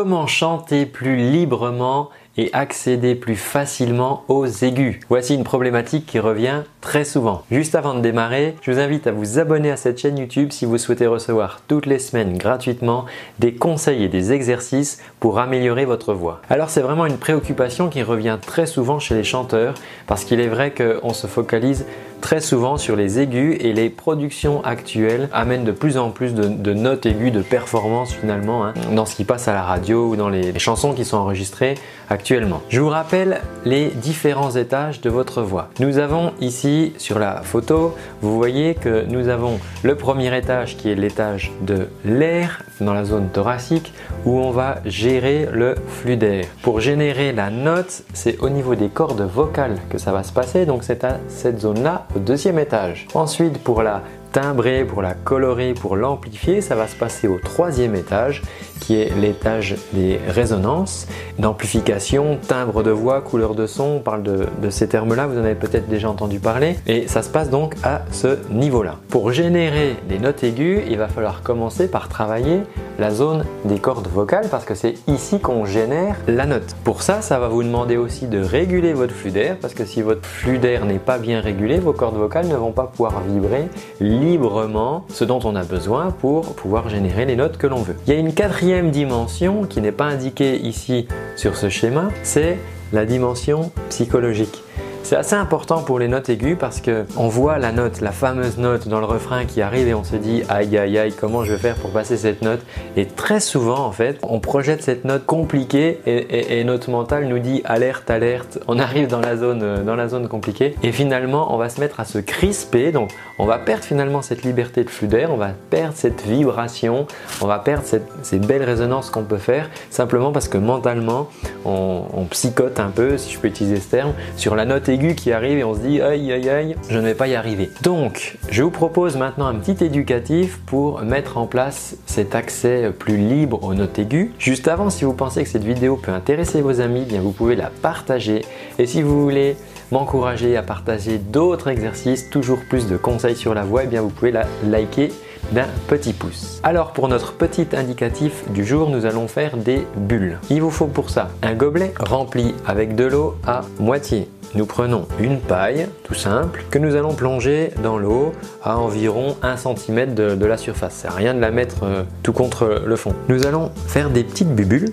[0.00, 5.00] Comment chanter plus librement et accéder plus facilement aux aigus.
[5.08, 7.42] Voici une problématique qui revient très souvent.
[7.50, 10.64] Juste avant de démarrer, je vous invite à vous abonner à cette chaîne YouTube si
[10.64, 13.06] vous souhaitez recevoir toutes les semaines gratuitement
[13.40, 16.40] des conseils et des exercices pour améliorer votre voix.
[16.48, 19.74] Alors c'est vraiment une préoccupation qui revient très souvent chez les chanteurs
[20.06, 21.86] parce qu'il est vrai qu'on se focalise
[22.20, 26.72] très souvent sur les aigus et les productions actuelles amènent de plus en plus de,
[26.72, 30.28] notes aiguës, de performance finalement hein, dans ce qui passe à la radio ou dans
[30.28, 31.76] les, les chansons qui sont enregistrées
[32.10, 32.62] actuellement.
[32.68, 35.68] Je vous rappelle les différents étages de votre voix.
[35.80, 40.90] Nous avons ici sur la photo, vous voyez que nous avons le premier étage qui
[40.90, 43.92] est l'étage de l'air dans la zone thoracique
[44.24, 46.46] où on va gérer le flux d'air.
[46.62, 50.66] Pour générer la note, c'est au niveau des cordes vocales que ça va se passer,
[50.66, 53.06] donc c'est à cette zone-là au deuxième étage.
[53.14, 57.94] Ensuite, pour la timbrer, pour la colorer, pour l'amplifier, ça va se passer au troisième
[57.94, 58.42] étage
[58.80, 61.06] qui est l'étage des résonances,
[61.38, 65.44] d'amplification, timbre de voix, couleur de son, on parle de, de ces termes-là, vous en
[65.44, 68.96] avez peut-être déjà entendu parler, et ça se passe donc à ce niveau-là.
[69.08, 72.62] Pour générer des notes aiguës, il va falloir commencer par travailler
[72.98, 76.74] la zone des cordes vocales parce que c'est ici qu'on génère la note.
[76.84, 80.02] Pour ça, ça va vous demander aussi de réguler votre flux d'air parce que si
[80.02, 83.68] votre flux d'air n'est pas bien régulé, vos cordes vocales ne vont pas pouvoir vibrer
[84.00, 87.96] librement ce dont on a besoin pour pouvoir générer les notes que l'on veut.
[88.06, 91.06] Il y a une quatrième dimension qui n'est pas indiquée ici
[91.36, 92.58] sur ce schéma, c'est
[92.92, 94.62] la dimension psychologique.
[95.08, 98.58] C'est assez important pour les notes aiguës parce que on voit la note, la fameuse
[98.58, 101.52] note dans le refrain qui arrive et on se dit aïe aïe aïe comment je
[101.52, 102.60] vais faire pour passer cette note?
[102.94, 107.62] Et très souvent en fait on projette cette note compliquée et, notre mental nous dit
[107.64, 110.74] alerte alerte on arrive dans la zone euh, dans la zone compliquée.
[110.82, 112.92] Et finalement on va se mettre à se crisper.
[112.92, 113.08] Donc
[113.38, 117.06] on va perdre finalement cette liberté de flux d'air, on va perdre cette vibration,
[117.40, 117.84] on va perdre
[118.22, 121.30] ces belles résonances qu'on peut faire simplement parce que mentalement
[121.68, 125.14] on, on psychote un peu si je peux utiliser ce terme sur la note aiguë
[125.14, 127.70] qui arrive et on se dit aïe aïe aïe, je ne vais pas y arriver.
[127.82, 133.16] Donc, je vous propose maintenant un petit éducatif pour mettre en place cet accès plus
[133.16, 134.30] libre aux notes aiguës.
[134.38, 137.56] Juste avant, si vous pensez que cette vidéo peut intéresser vos amis, bien vous pouvez
[137.56, 138.44] la partager.
[138.78, 139.56] Et si vous voulez
[139.90, 144.02] m'encourager à partager d'autres exercices, toujours plus de conseils sur la voix, et eh bien
[144.02, 145.10] vous pouvez la liker
[145.52, 146.60] d'un petit pouce.
[146.62, 150.38] Alors pour notre petit indicatif du jour, nous allons faire des bulles.
[150.50, 155.06] Il vous faut pour ça un gobelet rempli avec de l'eau à moitié nous prenons
[155.20, 158.32] une paille, tout simple, que nous allons plonger dans l'eau
[158.62, 161.04] à environ 1 cm de, la surface.
[161.08, 163.14] Rien de la mettre euh, tout contre le fond.
[163.28, 164.90] Nous allons faire des petites bubules.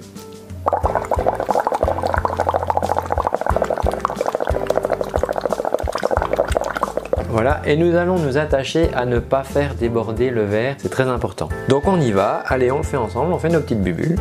[7.36, 11.04] Voilà, et nous allons nous attacher à ne pas faire déborder le verre, c'est très
[11.04, 11.50] important.
[11.68, 14.16] Donc on y va, allez on le fait ensemble, on fait nos petites bubules.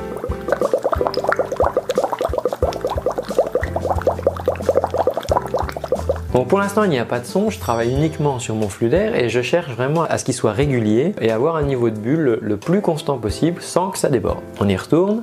[6.32, 8.88] Bon, pour l'instant, il n'y a pas de son, je travaille uniquement sur mon flux
[8.88, 11.96] d'air et je cherche vraiment à ce qu'il soit régulier et avoir un niveau de
[11.96, 14.40] bulle le plus constant possible sans que ça déborde.
[14.58, 15.22] On y retourne.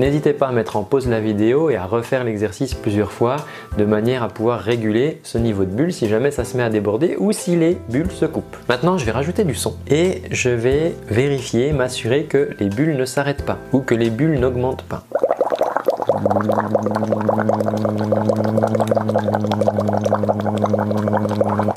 [0.00, 3.36] N'hésitez pas à mettre en pause la vidéo et à refaire l'exercice plusieurs fois
[3.76, 6.70] de manière à pouvoir réguler ce niveau de bulle si jamais ça se met à
[6.70, 8.56] déborder ou si les bulles se coupent.
[8.66, 13.04] Maintenant, je vais rajouter du son et je vais vérifier, m'assurer que les bulles ne
[13.04, 15.04] s'arrêtent pas ou que les bulles n'augmentent pas.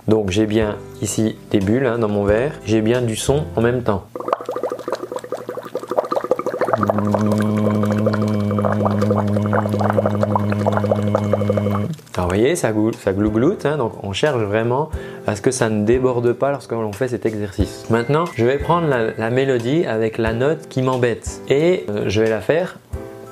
[0.08, 3.62] Donc j'ai bien ici des bulles hein, dans mon verre, j'ai bien du son en
[3.62, 4.06] même temps.
[12.56, 14.90] Ça, ça glougloute, hein, donc on cherche vraiment
[15.28, 17.86] à ce que ça ne déborde pas lorsque l'on fait cet exercice.
[17.90, 22.30] Maintenant, je vais prendre la, mélodie avec la note qui m'embête et euh, je vais
[22.30, 22.78] la faire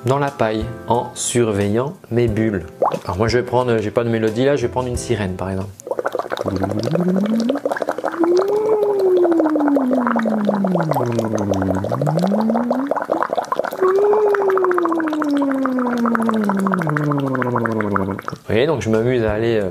[0.05, 2.65] dans la paille en surveillant mes bulles.
[3.05, 5.33] Alors moi je vais prendre, j'ai pas de mélodie là, je vais prendre une sirène
[5.33, 5.69] par exemple.
[18.71, 19.69] Donc je m'amuse à aller euh,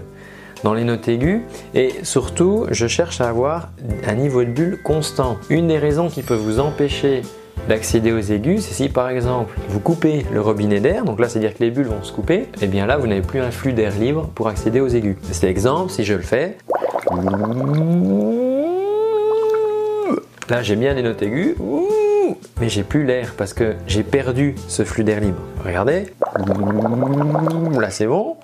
[0.63, 1.41] dans les notes aiguës
[1.75, 3.71] et surtout je cherche à avoir
[4.07, 5.39] un niveau de bulle constant.
[5.49, 7.23] Une des raisons qui peut vous empêcher
[7.67, 11.39] d'accéder aux aigus, c'est si par exemple vous coupez le robinet d'air, donc là c'est
[11.39, 13.41] à dire que les bulles vont se couper, et eh bien là vous n'avez plus
[13.41, 15.17] un flux d'air libre pour accéder aux aigus.
[15.31, 16.59] C'est exemple, si je le fais,
[20.49, 21.55] là j'ai bien des notes aiguës,
[22.61, 25.39] mais j'ai plus l'air parce que j'ai perdu ce flux d'air libre.
[25.65, 26.07] Regardez,
[27.91, 28.37] c'est bon.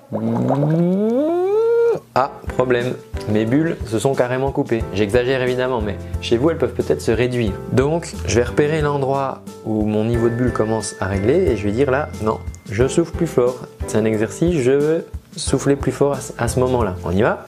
[2.15, 2.93] Ah, problème,
[3.29, 4.83] mes bulles se sont carrément coupées.
[4.93, 7.53] J'exagère évidemment, mais chez vous, elles peuvent peut-être se réduire.
[7.71, 11.63] Donc, je vais repérer l'endroit où mon niveau de bulle commence à régler et je
[11.63, 12.39] vais dire là, non,
[12.69, 13.59] je souffle plus fort.
[13.87, 15.05] C'est un exercice, je veux
[15.35, 16.95] souffler plus fort à ce moment-là.
[17.05, 17.47] On y va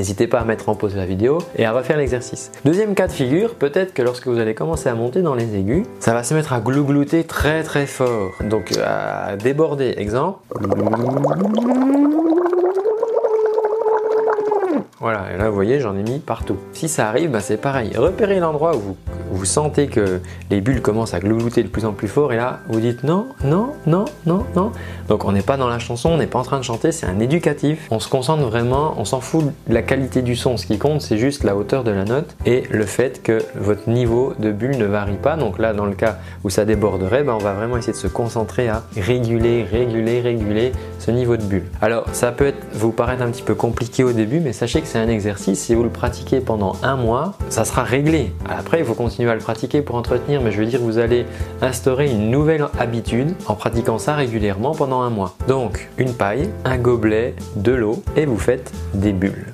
[0.00, 2.50] N'hésitez pas à mettre en pause la vidéo et à refaire l'exercice.
[2.64, 5.84] Deuxième cas de figure, peut-être que lorsque vous allez commencer à monter dans les aigus,
[5.98, 8.30] ça va se mettre à glouglouter très très fort.
[8.42, 9.92] Donc à déborder.
[9.98, 10.38] Exemple.
[15.00, 16.56] Voilà, et là vous voyez, j'en ai mis partout.
[16.72, 17.92] Si ça arrive, bah, c'est pareil.
[17.94, 18.96] Repérez l'endroit où vous
[19.30, 22.60] vous sentez que les bulles commencent à glouter de plus en plus fort et là
[22.68, 24.72] vous dites non, non, non, non, non.
[25.08, 27.06] Donc on n'est pas dans la chanson, on n'est pas en train de chanter, c'est
[27.06, 27.86] un éducatif.
[27.90, 30.56] On se concentre vraiment, on s'en fout de la qualité du son.
[30.56, 33.88] Ce qui compte c'est juste la hauteur de la note et le fait que votre
[33.88, 35.36] niveau de bulle ne varie pas.
[35.36, 38.08] Donc là dans le cas où ça déborderait, ben, on va vraiment essayer de se
[38.08, 41.64] concentrer à réguler, réguler, réguler ce niveau de bulle.
[41.80, 44.98] Alors ça peut vous paraître un petit peu compliqué au début, mais sachez que c'est
[44.98, 45.60] un exercice.
[45.60, 48.32] Si vous le pratiquez pendant un mois, ça sera réglé.
[48.48, 51.26] Après il faut continuer à le pratiquer pour entretenir, mais je veux dire, vous allez
[51.60, 55.34] instaurer une nouvelle habitude en pratiquant ça régulièrement pendant un mois.
[55.48, 59.52] Donc, une paille, un gobelet, de l'eau, et vous faites des bulles.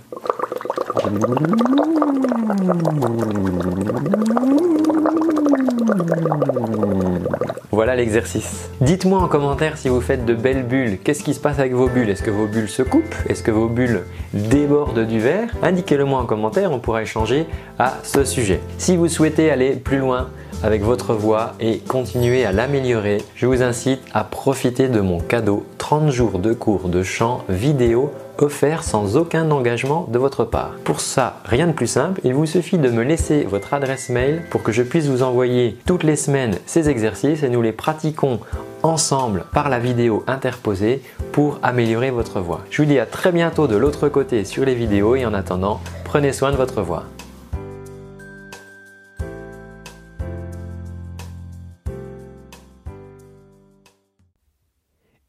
[7.97, 8.69] L'exercice.
[8.83, 10.99] Dites-moi en commentaire si vous faites de belles bulles.
[11.03, 12.11] Qu'est-ce qui se passe avec vos bulles?
[12.11, 13.15] Est-ce que vos bulles se coupent?
[13.27, 14.03] Est-ce que vos bulles
[14.35, 15.49] débordent du verre?
[15.63, 17.47] Indiquez-le moi en commentaire, on pourra échanger
[17.79, 18.61] à ce sujet.
[18.77, 20.29] Si vous souhaitez aller plus loin,
[20.63, 25.67] avec votre voix et continuer à l'améliorer, je vous incite à profiter de mon cadeau
[25.89, 30.73] 30 jours de cours de chant vidéo offert sans aucun engagement de votre part.
[30.83, 34.43] Pour ça, rien de plus simple, il vous suffit de me laisser votre adresse mail
[34.51, 38.41] pour que je puisse vous envoyer toutes les semaines ces exercices et nous les pratiquons
[38.83, 42.63] ensemble par la vidéo interposée pour améliorer votre voix.
[42.69, 45.81] Je vous dis à très bientôt de l'autre côté sur les vidéos et en attendant,
[46.03, 47.05] prenez soin de votre voix.